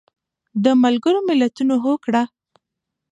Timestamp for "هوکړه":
1.85-2.23